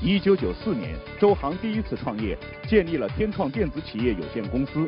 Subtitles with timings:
[0.00, 4.86] 一九九四年，周航第一次创业，建立了天创电子企业有限公司。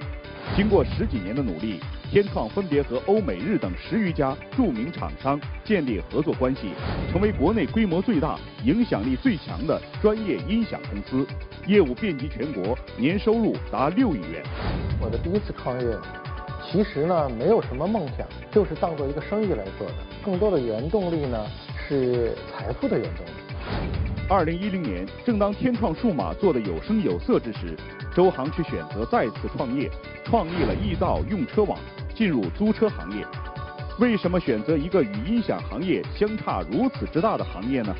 [0.56, 6.70] 经过十几年的努力，天创分别和欧美日等十余家著名厂商建立合作关系，
[7.10, 11.26] 成为国内规模最大、影响力最强的专业音响公司，
[11.66, 14.44] 业务遍及全国，年收入达六亿元。
[15.00, 15.96] 我的第一次创业，
[16.70, 19.94] 其实呢没有什么梦想，就是当做一个生意来做的。
[20.24, 21.44] 更多的原动力呢
[21.88, 23.30] 是财富的原动力。
[24.30, 27.76] 二零一零年，正当天创数码做得有声有色之时，
[28.14, 29.90] 周航却选择再次创业，
[30.24, 31.76] 创立了易道用车网，
[32.14, 33.26] 进入租车行业。
[33.98, 37.92] 为什么选择一个与音响行业相差如此之大的行业呢？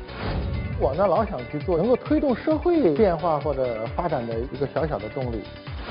[0.79, 5.41] 我呢老想去做能够推动社会变化或者发展的一个小小的动力。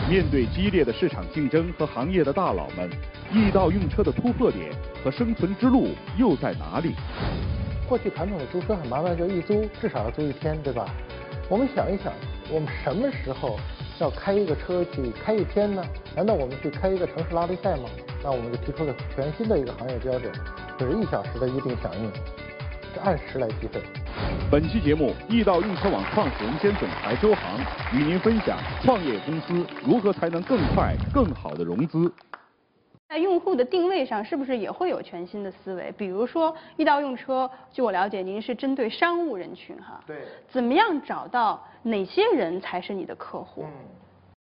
[0.09, 2.89] 面对激烈的市场竞争和行业的大佬们，
[3.31, 4.71] 易道用车的突破点
[5.05, 6.95] 和生存之路又在哪里？
[7.91, 10.89] 过去传统的租车很麻烦，就一租至少要租一天，对吧？
[11.49, 12.13] 我们想一想，
[12.49, 13.59] 我们什么时候
[13.99, 15.83] 要开一个车去开一天呢？
[16.15, 17.89] 难道我们去开一个城市拉力赛吗？
[18.23, 20.33] 那我们就提出了全新的一个行业标准，
[20.79, 22.05] 就是一小时的预定响应，
[22.95, 23.81] 是按时来计费。
[24.49, 27.59] 本期节目，易道用车网创始人兼总裁周航
[27.93, 32.13] 与您分享创业公司如何才能更快、更好的融资。
[33.11, 35.93] 在用户的定位上，是不是也会有全新的思维？
[35.99, 40.01] 比如说，易到用车，据我了解，您是针对商务人群哈。
[40.07, 40.19] 对。
[40.49, 43.65] 怎么样找到哪些人才是你的客户？
[43.65, 43.71] 嗯，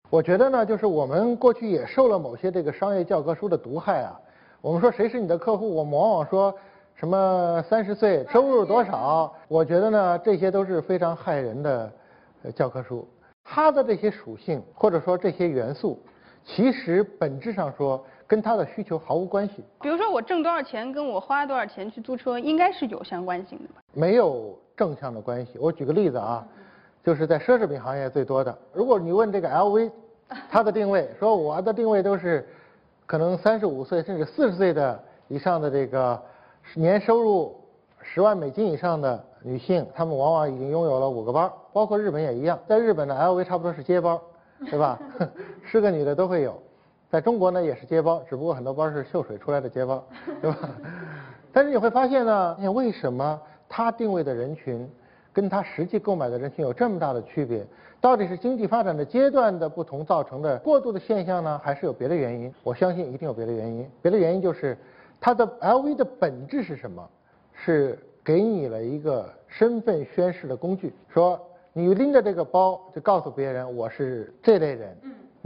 [0.10, 4.20] 我觉得呢，就是我们过去也受了某些这个商业教科书的毒害啊。
[4.60, 6.52] 我们说谁是你的客户，我们往往说
[6.96, 9.32] 什么三十岁，收入多少？
[9.48, 11.94] 我觉得呢，这些都是非常害人的
[12.56, 13.08] 教科书。
[13.44, 16.02] 它的这些属性或者说这些元素，
[16.44, 18.04] 其实本质上说。
[18.28, 19.64] 跟他的需求毫无关系。
[19.82, 23.82] 比如说，我挣多少钱，跟我花多少钱去租车，应该是有相关性的吧？
[23.94, 25.58] 没有正向的关系。
[25.58, 26.46] 我举个例子啊，
[27.04, 28.56] 就是在奢侈品行业最多的。
[28.74, 29.90] 如果你问这个 LV，
[30.52, 32.46] 它的定位，说我的定位都是
[33.06, 36.22] 可能三十五岁甚至四十岁的以上的这个
[36.76, 37.56] 年收入
[38.02, 42.60] 十万美金以上的女性，她们往往已经拥有了五个包，包括日本也一样。
[42.68, 44.22] 在日本的 LV 差不多是街包，
[44.70, 45.00] 对吧？
[45.64, 46.62] 是个女的都会有。
[47.10, 50.04] 在中国呢也是接包，只不过很多包是秀水出来的接包，
[50.42, 50.58] 对吧？
[51.54, 54.90] 但是你会发现呢，为什么它定位的人群
[55.32, 57.66] 跟它实际购买的人群有这么大的区别？
[58.00, 62.54] 到底是经济发展的阶段的不同造成的过渡的现象呢，还是有别的原因？
[62.64, 63.90] 我相信一定有别的原因。
[64.02, 64.78] 别的原因就是
[65.20, 67.08] 它的 LV 的本质是什么？
[67.54, 71.40] 是给你了一个身份宣示的工具，说
[71.74, 74.96] 你拎着这个包就告诉别人我是这类人。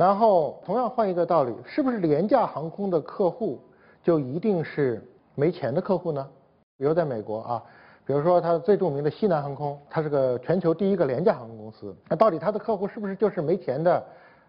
[0.02, 3.62] 然后，同样换一个道理，是不是廉价航空的客户
[4.02, 6.28] 就一定是没钱的客户呢？
[6.76, 7.64] 比如在美国啊，
[8.04, 11.96] 比如说它最著名的西南航空，它是个全球第一个廉价航空公司。
[12.10, 14.04] 那到底它的客户是不是就是没钱的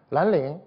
[0.09, 0.59] 蓝领，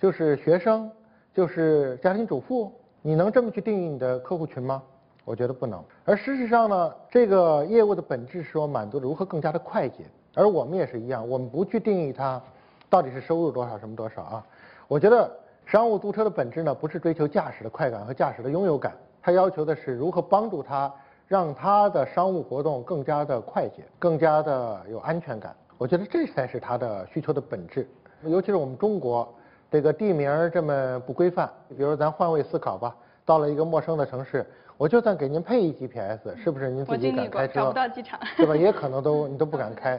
[0.00, 0.90] 就是学生，
[1.34, 2.72] 就是家庭主妇？
[3.02, 4.82] 你能这么去定义你的客户群吗？
[5.26, 5.84] 我觉得不能。
[6.06, 12.42] 而事实上呢，这个业务的本质是说满足如何更加的快捷，而我们也是一样，我们不去定义它。
[12.90, 14.46] 到底是收入多少，什么多少啊？
[14.88, 15.30] 我觉得
[15.64, 18.92] 商务租车的本质呢，不是追求驾驶的快感和驾驶的拥有感，
[19.22, 20.92] 它要求的是如何帮助他，
[21.28, 25.54] 让他的商务活动更加的快捷，更加的有安全感。
[25.78, 27.88] 我觉得这才是他的需求的本质。
[28.24, 29.32] 尤其是我们中国
[29.70, 34.44] 这个地名这么不规范，比如咱换位思考吧，到了一个陌生的城市，
[34.76, 37.54] 我就算给您配一 GPS，是不是您自己敢开车？
[37.54, 38.56] 找不到机场，对吧？
[38.56, 39.98] 也可能都你都不敢开。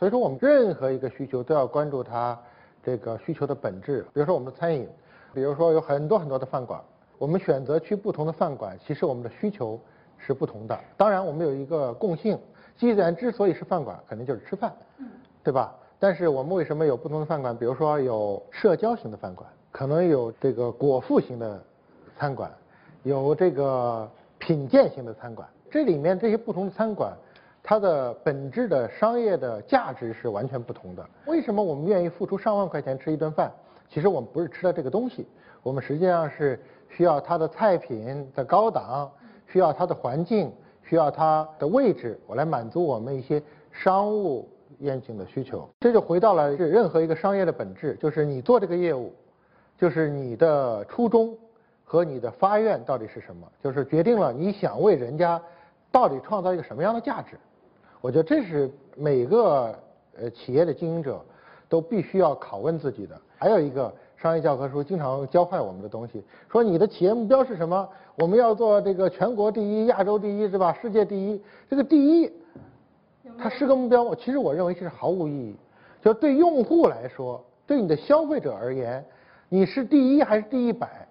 [0.00, 2.36] 所以说，我们任何一个需求都要关注它
[2.82, 4.00] 这个需求的本质。
[4.14, 4.88] 比如说，我们的餐饮，
[5.34, 6.80] 比如说有很多很多的饭馆，
[7.18, 9.78] 我们选择去不同的饭馆，其实我们的需求
[10.16, 10.80] 是不同的。
[10.96, 12.38] 当然，我们有一个共性，
[12.78, 14.72] 既然之所以是饭馆，肯定就是吃饭，
[15.44, 15.76] 对吧？
[15.98, 17.54] 但是我们为什么有不同的饭馆？
[17.54, 21.62] 比如说有社交型的饭馆，可能有这个果腹型的
[22.18, 22.50] 餐馆，
[23.02, 25.46] 有这个品鉴型的餐馆。
[25.70, 27.12] 这里面这些不同的餐馆。
[27.70, 31.08] 它的本质的商业的价值是完全不同的。
[31.26, 33.48] 为什么我们愿意付出上万块钱吃一顿饭？
[33.88, 35.24] 其实我们不是吃的这个东西，
[35.62, 39.08] 我们实际上是需要它的菜品的高档，
[39.46, 40.52] 需要它的环境，
[40.82, 43.40] 需要它的位置，我来满足我们一些
[43.70, 44.48] 商务
[44.80, 45.70] 宴请的需求。
[45.78, 49.14] 这就回到了是任何一个商业的本质，就是你做这个业务，
[49.78, 51.38] 就是你的初衷
[51.84, 55.40] 和你的发愿到底是什么，就是决定了你想为人家
[55.92, 57.38] 到底创造一个什么样的价值。
[58.00, 59.74] 我觉得这是每个
[60.18, 61.20] 呃企业的经营者
[61.68, 63.18] 都必须要拷问自己的。
[63.36, 67.88] 还有一个商业教科书经常教坏我们的东西，说你的企业目标是什么？
[68.16, 70.76] 我们要做这个全国第一、亚洲第一，是吧？
[70.80, 71.42] 世界第一。
[71.68, 72.30] 这个第一，
[73.38, 74.14] 它是个目标吗？
[74.18, 75.56] 其实我认为是毫无意义。
[76.02, 79.04] 就对用户来说，对你的消费者而言，
[79.48, 81.06] 你是第一还是第一百，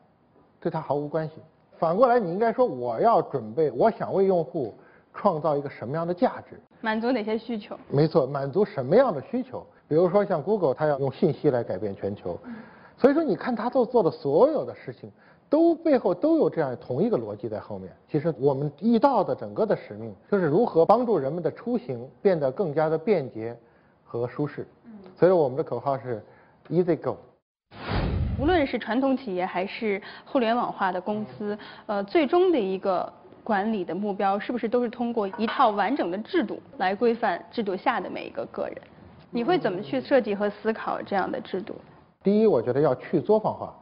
[0.59, 1.35] 对他毫无关系。
[1.77, 4.73] 反过来，你应该说我要准备，我想为用户
[5.19, 6.57] 创造一个什么样的价值？
[6.79, 7.77] 满足哪些需求？
[7.89, 9.65] 没错，满足什么样的需求？
[9.85, 12.39] 比如说像 Google，它要用信息来改变全球，
[12.97, 15.11] 所以说你看它做做的所有的事情，
[15.49, 17.91] 都背后都有这样同一个逻辑在后面。
[18.09, 23.57] 其实我们易道的整个的使命就是如何帮助人们的出行变得更加的便捷
[24.05, 24.65] 和舒适。
[25.17, 26.23] 所以我们的口号是
[26.69, 27.17] Easy Go。
[28.39, 31.57] 无论是传统企业还是互联网化的公司，
[31.87, 33.11] 呃，最终的一个
[33.43, 38.77] 管理的目标是不是都是通过一套完整的制度来规范制度下的每一个个人？
[39.31, 41.75] 你会怎么去设计和思考这样的制度？
[42.23, 43.73] 第一，我觉得要去作坊化。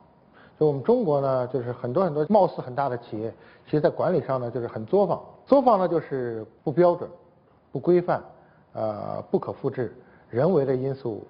[0.59, 3.31] 就我们中国呢，就是很多很多貌似很大的企业，
[3.65, 5.21] 其实在管理上呢就是很作坊。
[5.45, 7.09] 作坊呢就是不标准、
[7.71, 8.24] 不规范、
[8.74, 9.95] 呃不可复制，
[10.30, 11.25] 人为的因素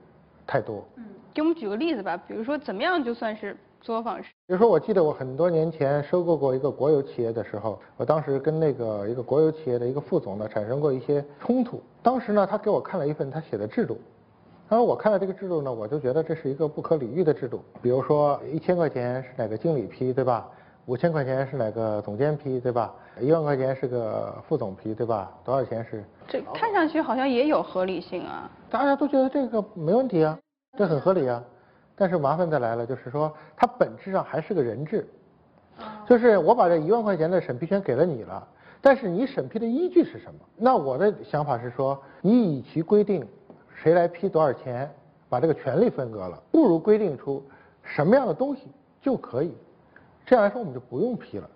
[0.45, 0.83] 太多。
[0.95, 1.03] 嗯，
[1.33, 3.55] 给我们举个例子吧，比如说怎么样就算是
[3.87, 4.29] 作坊式？
[4.45, 11.81] 比如说，我记得我很多年前收购过一个国有企业的时候，我当时跟那个一个国有企业的一个副总呢产生过一些冲突。
[12.03, 13.97] 当时呢，他给我看了一份他写的制度，
[14.67, 17.61] 然后我看了这个制度呢，我就觉得这是一个不可理喻的制度。
[17.81, 20.45] 比如说，一千块钱是哪个经理批，对吧？
[20.85, 22.93] 五千块钱是哪个总监批，对吧？
[23.21, 25.31] 一万块钱是个副总批，对吧？
[25.45, 26.03] 多少钱是？
[26.27, 28.51] 这看上去好像也有合理性啊。
[28.69, 30.37] 大家都觉得这个没问题啊，
[30.77, 31.41] 这很合理啊。
[31.99, 35.07] 但是麻烦再来了，就是说它本质上还是个人质，
[36.07, 38.47] 就是我把这一万块钱的审批权给了你了，
[38.79, 40.39] 但是你审批的依据是什么？
[40.55, 43.27] 那我的想法是说，你与其规定
[43.75, 44.87] 谁来批多少钱，
[45.27, 47.43] 把这个权利分割了，不如规定出
[47.81, 48.67] 什么样的东西
[49.01, 49.51] 就可以，
[50.23, 51.49] 这样来说我们就不用批了，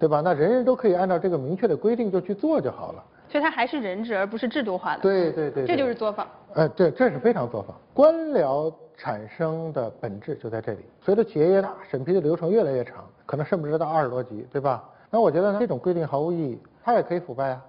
[0.00, 0.20] 对吧？
[0.20, 3.04] 那人人都可以按照这个明确的规定就去做就好了。
[3.28, 5.02] 所以它还是人治，而不是制度化的。
[5.02, 6.26] 对对对，这就是作坊。
[6.54, 7.76] 呃，对，这是非常作坊。
[7.94, 10.80] 官僚产生的本质就在这里。
[11.00, 14.82] 随着企业越大，审批的流程越来越长，可能甚至到二十多级，对吧？
[15.10, 16.60] 那我觉得这种规定毫无意义。
[16.84, 17.62] 它也可以腐败呀，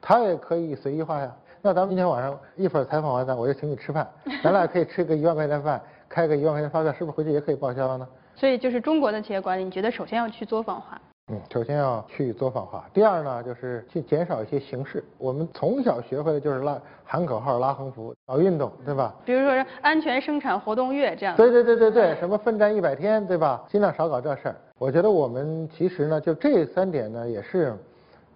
[0.00, 1.34] 它也可以随意化呀。
[1.62, 4.06] 那咱们今天晚上一会儿采访完咱，我就请你吃饭，
[4.42, 8.06] 咱俩可以吃个一万块钱饭，开个一万块钱发票，是不是回去也可以报销了呢？
[8.34, 11.00] 所以就是中国的企业管理，你觉得首先要去作坊化？
[11.30, 12.88] 嗯，首先要去作坊化。
[12.94, 15.04] 第二呢，就是去减少一些形式。
[15.18, 19.14] 我们从小学会的就是拉喊口号、拉横幅、搞运动，对吧？
[19.26, 21.36] 比如说安全生产活动月这样。
[21.36, 23.62] 对对对对对，什么奋战一百天，对吧？
[23.68, 24.56] 尽量少搞这事儿。
[24.78, 27.76] 我觉得我们其实呢，就这三点呢，也是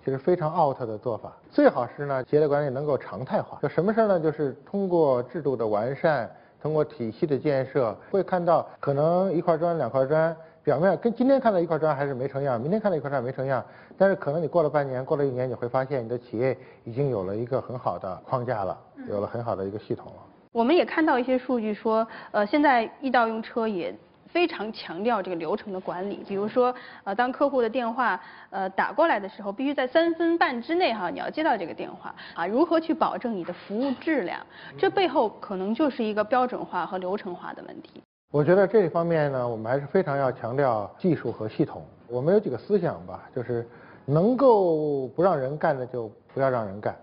[0.04, 1.32] 其实非常 out 的做法。
[1.50, 3.58] 最好是呢，企业的管理能够常态化。
[3.62, 4.20] 就什么事儿呢？
[4.20, 6.30] 就是通过制度的完善，
[6.60, 10.36] 通过体系的建设，会看到可能一块砖两块砖。
[10.64, 13.64] 表面跟今天看到一块砖还是没成样，明天看到一块砖没成样，
[13.98, 20.22] 但是可能你过了半年，过了一年，你会发现你的企业已经有了一个很好的框架了，有了很好的一个系统了。
[20.52, 23.92] 我们也看到一些数据说，呃，现在易到用车也
[24.28, 26.72] 非常强调这个流程的管理，比如说，
[27.02, 28.20] 呃，当客户的电话
[28.50, 34.38] 呃打过来的时候，必须在三分半之内哈，你要接到这个电话啊，如何去保证你的服务质量？
[34.78, 38.00] 这背后可能就是一个标准化和流程化的问题。
[38.32, 41.82] 我觉得这一方面呢，我们还是非常要强调技术和系统。
[42.08, 43.68] 我们有几个思想吧，就是
[44.06, 46.96] 能够不让人干的就不要让人干，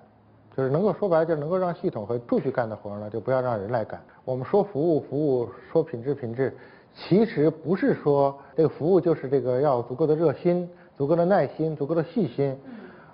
[0.57, 4.01] 就是能够说白了就是能够让系统和数据干的活呢，就不要让人来干。
[4.25, 6.57] 我们说服务服务，说品质品质，
[6.95, 10.67] 其实不是说这个服务就是这个要足够的热心、
[10.98, 12.57] 足够的耐心、足够的细心。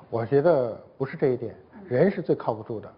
[0.09, 1.53] 我觉得不是这一点，
[1.85, 2.89] 人是最靠不住的，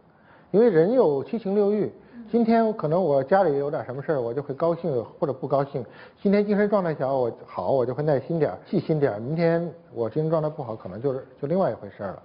[0.51, 1.91] 因为人有七情六欲。
[2.29, 5.85] 今天可能我家里有点什么事儿，我就会高兴或者不高兴。
[6.21, 9.21] 今天精神状态小，我好，我就会耐心点、细心点。
[9.21, 12.21] 明天我精神状态不好，可能就是就另外一回事了。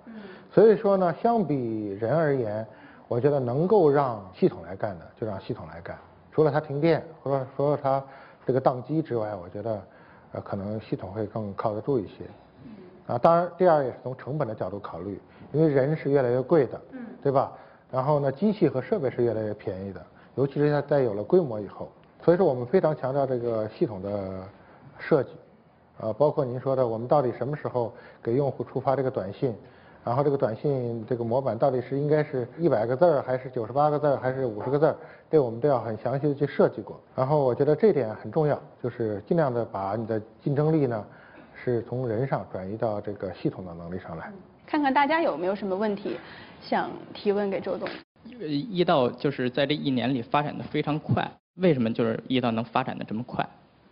[0.53, 2.67] 所以说呢，相比人而言，
[3.07, 5.97] 我觉得能够让系统来干的，就让系统来干。
[6.33, 8.03] 除了它停电或者说它
[8.45, 9.81] 这个宕机之外，我觉得
[10.33, 12.25] 呃可能系统会更靠得住一些。
[13.07, 15.21] 啊，当然第二也是从成本的角度考虑，
[15.53, 16.81] 因为人是越来越贵的，
[17.23, 17.53] 对吧？
[17.93, 20.03] 然后呢，机器和设备是越来越便宜的，
[20.35, 21.89] 尤其是它在有了规模以后。
[22.25, 24.43] 所以说，我们非常强调这个系统的
[24.99, 25.31] 设计，
[26.01, 29.55] 呃，包括您说的，我们到底什么时候给用户触发这个短信，
[30.05, 34.97] 然后这个短信这个模板到底是应该是一百个字儿，还是九十八个字儿，还是五十个字儿，
[35.31, 36.99] 这我们都要很详细的去设计过。
[37.15, 41.05] 然后我觉得这点很重要，就是尽量的把你的竞争力呢，
[41.55, 44.33] 是从人上转移到这个系统的能力上来。
[44.73, 46.17] 看看大家有没有什么问题
[46.63, 47.87] 想提问给周总。
[48.41, 53.47] 易道就是在这一年里发展的非常快，为什么就是易道能发展的这么快？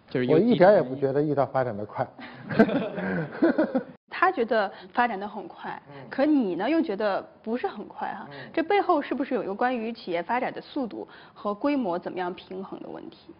[0.08, 2.08] 就是我一点也不觉得易道发展的快。
[4.08, 8.26] 他觉得发展的很快，可你呢又觉得不是很快哈？
[8.50, 13.34] 这背后是不是有一个关于企业发展的速度和规模怎么样平衡的问题？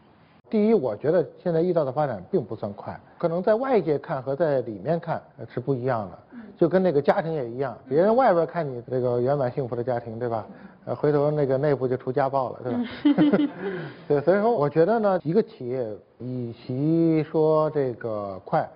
[0.51, 6.19] 第一，我觉得现在易道的发展并不算快，可能在外界看和在里面看是不一样的。
[6.59, 10.47] 就跟那个家庭也一样，别人外边看你这个圆满幸福的家庭，对吧？
[10.85, 13.51] 呃，回头那个内部就出家暴了，对吧？
[14.09, 15.89] 对，所以说我觉得呢，一个企业
[16.19, 18.69] 与其说这个快。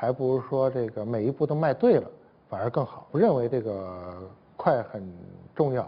[0.00, 2.08] 还不如说这个每一步都迈对了，
[2.48, 3.08] 反而更好。
[3.10, 4.14] 不认为这个
[4.56, 5.02] 快很
[5.56, 5.84] 重要，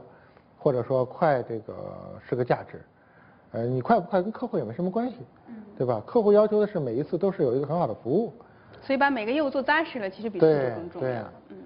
[0.58, 1.72] 或者说快这个
[2.28, 2.82] 是个价值。
[3.52, 5.16] 呃，你快不快跟客户也没什么关系，
[5.76, 6.00] 对吧？
[6.06, 8.32] 客户要求的是每一次都是有一个很好的服务。
[8.80, 11.32] 所以把每个业务做扎实了，其实比速度更重要。
[11.48, 11.56] 嗯。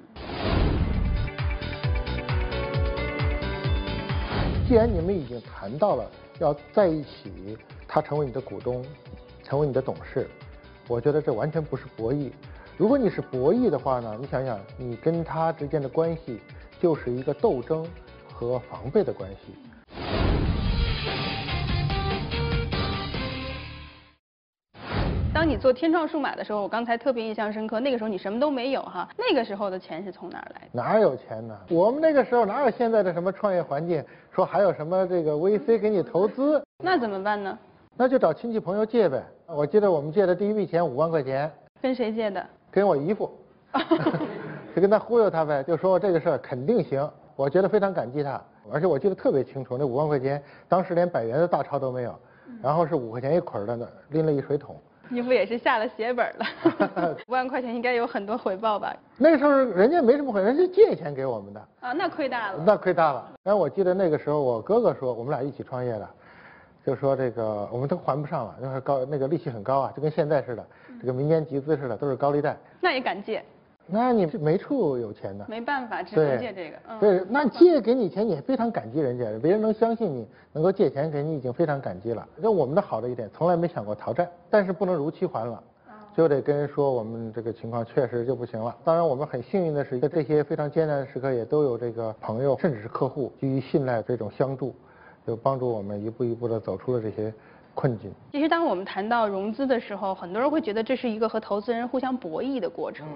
[4.67, 8.83] 既然你们已经谈到了要在一起，他成为你的股东，
[9.43, 10.27] 成为你的董事。
[10.89, 12.31] 我觉得这完全不是博弈。
[12.79, 16.41] 如果你是博弈的话呢，你想想，你跟他之间的关系
[16.81, 17.87] 就是一个斗争
[18.33, 19.55] 和防备的关系。
[25.45, 30.69] 当你做天创数码的时候，我刚才特别印象深刻，那个时候你什么都没有哈，那个时候的钱是从哪儿来的？
[30.73, 31.55] 哪有钱呢？
[31.69, 34.03] 我们那个时候哪有现在的什么创业环境？
[34.35, 36.65] 说还有什么这个 VC 给你投资？
[36.83, 37.59] 那怎么办呢？
[37.95, 39.23] 那就找亲戚朋友借呗。
[39.47, 41.53] 我记得我们借的第一笔钱五万块钱。
[41.83, 42.43] 跟谁借的？
[42.71, 43.31] 跟我姨父。
[44.75, 47.07] 就跟他忽悠他呗，就说这个事儿肯定行。
[47.37, 52.19] 我觉得非常感激他，而且我记得特别清楚，那五万块钱当时连百元的大钞都没有，
[52.63, 54.75] 然后是五块钱一捆的呢，拎了一水桶。
[55.11, 57.17] 姨父也是下了血本了。
[57.29, 58.95] 五万块钱应该有很多回报吧？
[59.19, 61.61] 那时候人家没什么回，人家借钱给我们的。
[61.81, 62.63] 啊，那亏大了。
[62.67, 63.33] 那亏大了。
[63.43, 66.09] 然后我记得那个时候我哥哥说，我们俩一起创业的。
[66.85, 70.67] 就说这个我们都还不上了，就是高那个利息很高啊，就跟现在似的，
[71.01, 72.55] 这个民间集资似的，都是高利贷。
[72.81, 73.43] 那也敢借？
[73.87, 75.45] 那你是没处有钱的。
[75.49, 76.77] 没办法，只能借这个。
[76.99, 82.27] 对，那借给你钱，你也非常感激人家，别人能相信你，能够借钱给你，已经非常感激了。
[82.37, 85.63] 那我们的好的一点，从来没想过逃债，但是不能如期还了，
[86.17, 88.75] 就得跟人说我们这个情况确实就不行了。
[88.85, 94.75] 当然，我们很幸运的是，在这些非常艰难的时刻，也都有这个朋友，甚至是客户，基于信赖这种相助。
[95.27, 97.33] 就帮助我们一步一步的走出了这些
[97.75, 98.13] 困境。
[98.31, 103.07] 其实，当我们谈到融资的时候，很多人会觉得这是一个和投资人互相博弈的过程。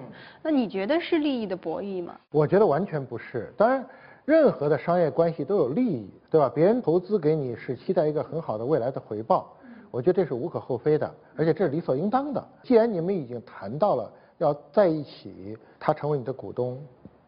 [0.43, 2.15] 那你觉得是利益的博弈吗？
[2.31, 3.53] 我觉得完全不是。
[3.57, 3.85] 当然，
[4.25, 6.51] 任何的商业关系都有利益，对吧？
[6.53, 9.55] 别人投资给你是期待一个很好的未来的回报，
[9.91, 12.45] 我觉得这是无可厚非的，而且这是理所应当的。
[12.63, 16.79] 既然你们已经谈到了要在一起，他成为你的股东，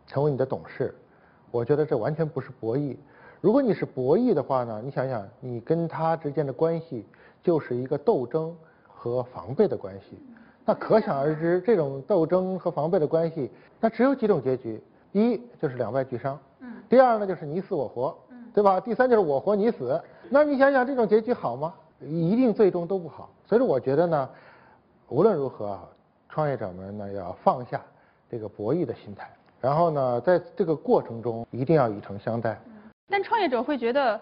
[0.06, 0.94] 成为你的董事，
[1.50, 2.96] 我觉得这完全不是博弈。
[3.40, 4.82] 如果你是博弈的话呢？
[4.84, 7.06] 你想想，你跟他之间的关系
[7.42, 8.54] 就是一个斗争
[8.86, 10.18] 和防备的关系。
[10.66, 14.82] 那可想而知，这种斗争和防备的关系，那只有几种结局：
[15.12, 18.78] 一就是两败俱伤；嗯，第二呢就是你死我活，嗯，对吧？
[18.78, 19.98] 第三就是我活你死。
[20.28, 21.72] 那你想想，这种结局好吗？
[22.00, 23.30] 一定最终都不好。
[23.46, 24.28] 所以说，我觉得呢，
[25.08, 25.80] 无论如何，
[26.28, 27.80] 创业者们呢要放下
[28.30, 29.30] 这个博弈的心态，
[29.62, 32.60] 然后呢，在这个过程中一定要以诚相待。
[33.10, 34.18] 但创业者会觉得，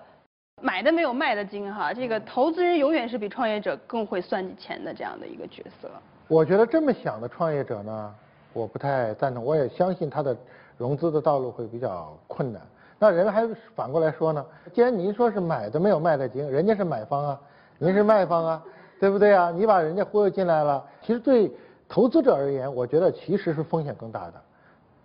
[0.63, 5.89] 买的没有卖的精哈，这个投资人永远是比创业者更会算计钱的这样的一个角色。
[6.27, 8.15] 我觉得这么想的创业者呢，
[8.53, 9.45] 我不太赞同。
[9.45, 10.37] 我也相信他的
[10.77, 12.63] 融资的道路会比较困难。
[12.99, 17.41] 那人还反过来说呢，既然您说是买的没有卖的精，人家是买方啊，
[17.79, 18.65] 您是卖方啊，
[18.99, 19.51] 对不对啊？
[19.51, 21.53] 你把人家忽悠进来了，其实对
[21.89, 24.35] 投资者而言，我觉得其实是风险更大的。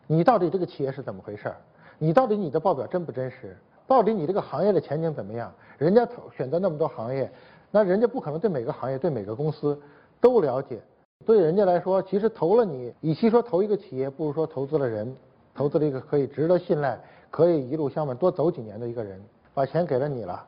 [0.08, 1.54] 你到底这个企业是怎么回事？
[2.00, 3.56] 你到底你的报表真不真实？
[3.88, 5.52] 到底你这个行业的前景怎么样？
[5.78, 7.30] 人家投选择那么多行业，
[7.72, 9.80] 那人家不可能对每个行业、对每个公司
[10.22, 10.80] 都了解。
[11.26, 15.16] 对人家来说，其实投了你，与其说投一个企业，不如说投资了人，
[15.54, 17.00] 投资了一个可以值得信赖、
[17.30, 19.22] 可以一路向外多走几年的一个人。
[19.54, 20.44] 把钱给了你了，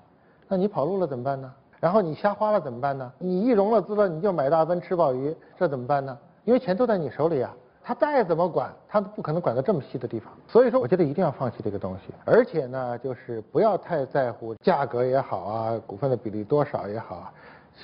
[0.48, 1.54] 那你跑路了怎么办呢？
[1.80, 3.12] 然后你瞎花了怎么办呢？
[3.20, 6.18] 你一融了资了，你就买大奔吃鲍鱼，这怎么办呢？
[6.44, 7.56] 因为钱都在你手里啊。
[7.88, 10.34] 他再怎么管，他都不可能管到这么细的地方。
[10.48, 12.12] 所以说，我觉得一定要放弃这个东西。
[12.26, 17.32] 而且呢，就是不要太在乎价格也好啊，股份的比例多少也好。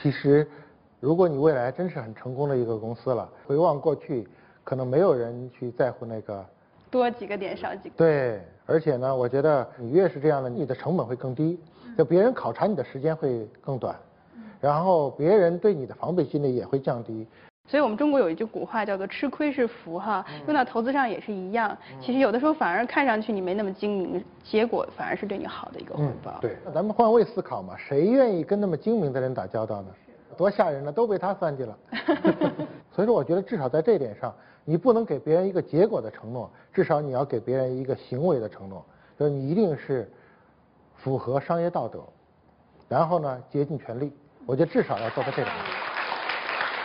[0.02, 0.50] 其实，
[1.00, 4.28] 如果你未来真是很成功的一个公司了，回望过去，
[4.64, 6.44] 可能没有人去在乎那个
[6.90, 7.96] 多几个点少几个。
[7.96, 11.60] 对，而且呢，我觉得你越是这样的，你的成本会更低，
[11.96, 13.96] 就别人考察你的时间会更短，
[14.60, 17.28] 然后别人对你的防备心理也会降低。
[17.72, 21.78] 所以我们中国有一句古话叫做“吃亏是福”哈，用到投资上也是一样。
[22.02, 26.38] 其实有的时候反而看上去你没那么精明，结果反而是对你好的一个回报。
[26.42, 29.88] 对，那咱们换位思考嘛，谁愿意跟那么精明的人打交道呢？
[30.36, 31.78] 多吓人呢，都被他算计了。
[32.92, 34.36] 所以说，我觉得至少在这点上，
[34.66, 38.86] 你不能给别人一个结果的承诺，至少你要给别人一个行为的承诺，
[39.18, 40.12] 就是你一定是
[40.98, 42.04] 符合商业道德，
[42.90, 44.12] 然后呢竭尽全力。
[44.46, 45.81] 我觉得至少要做到这点。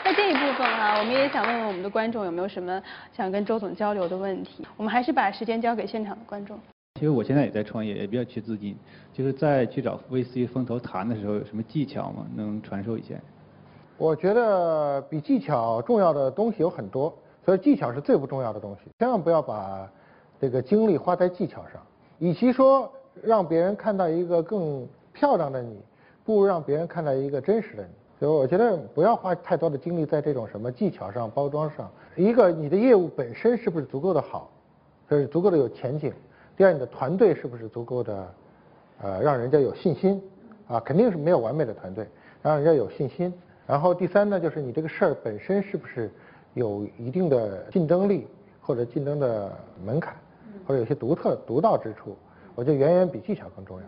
[0.07, 2.81] 在这一部分哈，我们也想问问我们的观众有没有什么
[3.13, 4.65] 想跟周总交流的问题。
[4.77, 6.57] 我们还是把时间交给现场的观众。
[6.95, 8.77] 其实我现在也在创业，也比较缺资金，
[9.13, 12.25] 就是在去找 VC 风投谈的时候，有什么技巧吗？
[12.37, 13.17] 能传授一下？
[13.97, 17.13] 我觉得比技巧重要的东西有很多，
[17.45, 18.89] 所以技巧是最不重要的东西。
[19.01, 19.91] 千万不要把
[20.41, 21.83] 这个精力花在技巧上，
[22.21, 22.89] 与其说
[23.25, 25.81] 让别人看到一个更漂亮的你，
[26.25, 27.89] 不如让别人看到一个真实的你。
[28.19, 31.91] 所以我觉得不要花太多的精力在这种什么技巧上、包装上。
[32.17, 34.51] 一个，你的业务本身是不是足够的好，
[35.11, 36.11] 就是足够的有前景；
[36.57, 38.35] 第二，你的团队是不是足够的，
[39.03, 40.23] 呃，让人家有信心。
[40.69, 42.05] 啊，肯定是没有完美的团队，
[42.43, 43.33] 让人家有信心。
[43.69, 46.11] 然后第三呢，就是你这个事儿本身是不是
[46.55, 48.27] 有一定的竞争力
[48.61, 50.17] 或者竞争的门槛，
[50.67, 52.17] 或者有些独特独到之处，
[52.57, 53.85] 我觉得远远比技巧更重要。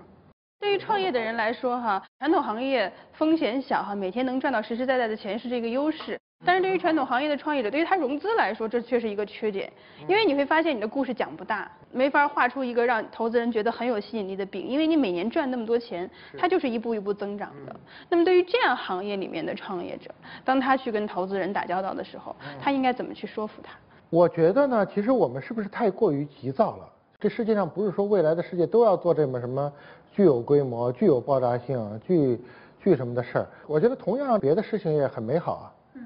[0.60, 6.18] 对于创业的人来说，哈，传统行业风险小，哈，每天能赚到实实在在的钱是这个优势。
[6.44, 9.72] 但是对于传统行业的创业者，对于他融资来说，这却是一个缺点。
[10.06, 14.66] 因为你会发现你的故事讲不大，没法画出一个让投资人觉得很有吸引力的饼。
[14.66, 17.74] 因为你每年赚那么多钱，它就是一步一步增长的。
[18.08, 20.12] 那么对于这样行业里面的创业者，
[20.44, 23.74] 当他去跟投资人打交道的时候，他应该怎么去说服他？
[24.10, 26.88] 我觉得呢，其实我们是不是太过于急躁了？
[27.20, 29.72] 这世界上不是说未来的世界都要做这么什么
[30.12, 32.40] 具有规模、具有爆炸性、具
[32.78, 33.48] 具什么的事儿。
[33.66, 35.74] 我觉得同样别的事情也很美好啊。
[35.94, 36.02] 嗯。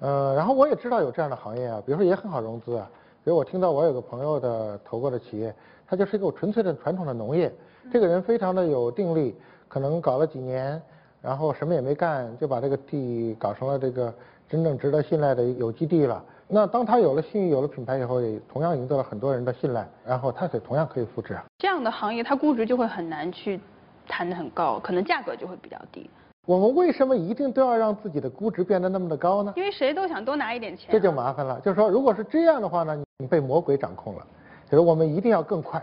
[0.00, 2.90] 呃，然后我也知道有这样的行业啊，比如说也很好融资啊。
[3.22, 5.54] 比如我听到我有个朋友的投过的企业，
[5.86, 7.52] 他就是一个纯粹的传统的农业。
[7.92, 9.36] 这个人非常的有定力，
[9.68, 10.82] 可能搞了几年，
[11.22, 14.12] 然后什么也没干，就把这个地搞成了这个
[14.48, 16.24] 真正值得信赖的有机地了。
[16.52, 21.44] 那当它有了信誉、有了品牌以后，也同样赢得了很多人的信赖，然后它也同样可以复制啊。
[21.58, 23.60] 这样的行业，它估值就会很难去
[24.08, 26.10] 谈得很高，可能价格就会比较低。
[26.46, 29.52] 我们为什么一定都要让自己的估值变得那么的高呢？
[29.56, 30.88] 因为谁都想多拿一点钱。
[30.90, 34.26] 这就麻烦了，就是说，如果是这样的话呢，你被魔鬼掌控了。
[34.68, 35.80] 就是我们一定要更快、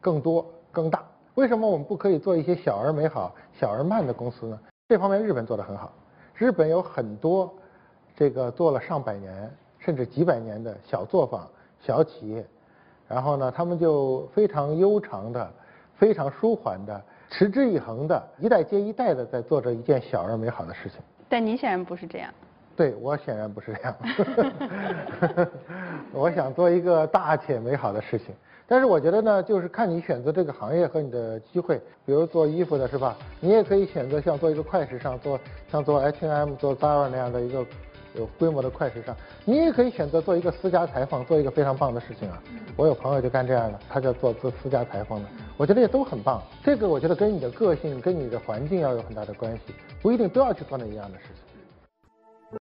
[0.00, 1.04] 更多、更大。
[1.34, 4.58] 为什么我们不可以做一些小而美好、小而慢的公司呢？
[4.88, 5.92] 这方面日本做得很好，
[6.34, 7.52] 日本有很多
[8.14, 9.50] 这个做了上百年。
[9.86, 11.48] 甚至几百年的小作坊、
[11.80, 12.44] 小企业，
[13.06, 15.48] 然后呢，他们就非常悠长的、
[15.96, 20.98] 非常舒缓的、持之以恒的，一代接一代的在做着一件小而美好的事情。
[21.28, 22.28] 但你显然不是这样。
[22.74, 25.48] 对我显然不是这样。
[26.12, 28.34] 我想做一个大且美好的事情，
[28.66, 31.80] 但是我觉得呢，就是看你选择这个行业和你的机会。
[32.04, 33.16] 比如做衣服的是吧？
[33.38, 35.38] 你也可以选择像做一个快时尚，做
[35.70, 37.64] 像做 H&M、做 Zara 那样的一个。
[38.16, 42.42] 有规模的快时尚，你也可以选择做一个私家裁缝，做一个非常棒的事情啊！
[42.76, 46.42] 我有朋友就干这样的，他就做做私家裁缝的，我觉得也都很棒。
[46.64, 52.58] 这个我觉得跟你的个性、跟你的环境要有很大的关系，不一定都要去做那一样的事情。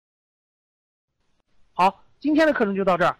[1.73, 3.15] 好，今天的课程就到这儿。